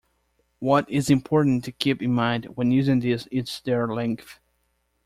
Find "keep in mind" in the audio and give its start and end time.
1.71-2.45